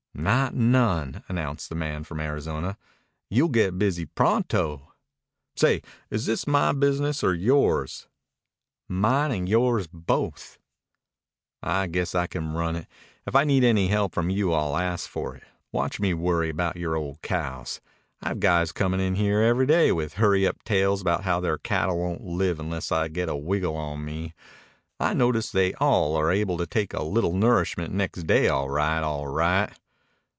"Not 0.13 0.53
none," 0.53 1.23
announced 1.29 1.69
the 1.69 1.73
man 1.75 2.03
from 2.03 2.19
Arizona. 2.19 2.77
"You'll 3.29 3.47
get 3.49 3.79
busy 3.79 4.05
pronto." 4.05 4.91
"Say, 5.55 5.81
is 6.11 6.27
this 6.27 6.45
my 6.45 6.73
business 6.73 7.23
or 7.23 7.33
yours?" 7.33 8.07
"Mine 8.87 9.31
and 9.31 9.49
yours 9.49 9.87
both." 9.91 10.59
"I 11.63 11.87
guess 11.87 12.13
I 12.13 12.27
can 12.27 12.53
run 12.53 12.75
it. 12.75 12.87
If 13.25 13.35
I 13.35 13.45
need 13.45 13.63
any 13.63 13.87
help 13.87 14.13
from 14.13 14.29
you 14.29 14.53
I'll 14.53 14.77
ask 14.77 15.09
for 15.09 15.33
it. 15.33 15.43
Watch 15.71 15.99
me 15.99 16.13
worry 16.13 16.49
about 16.49 16.77
your 16.77 16.95
old 16.95 17.23
cows. 17.23 17.81
I 18.21 18.27
have 18.27 18.39
guys 18.41 18.71
coming 18.71 18.99
in 18.99 19.15
here 19.15 19.41
every 19.41 19.65
day 19.65 19.91
with 19.91 20.15
hurry 20.15 20.45
up 20.45 20.61
tales 20.63 21.01
about 21.01 21.23
how 21.23 21.39
their 21.39 21.57
cattle 21.57 21.97
won't 21.97 22.21
live 22.23 22.59
unless 22.59 22.91
I 22.91 23.07
get 23.07 23.29
a 23.29 23.35
wiggle 23.35 23.75
on 23.77 24.05
me. 24.05 24.35
I 24.99 25.15
notice 25.15 25.49
they 25.51 25.73
all 25.75 26.15
are 26.15 26.29
able 26.31 26.57
to 26.59 26.67
take 26.67 26.93
a 26.93 27.01
little 27.01 27.33
nourishment 27.33 27.91
next 27.91 28.27
day 28.27 28.47
all 28.49 28.69
right, 28.69 29.01
all 29.01 29.25
right." 29.25 29.71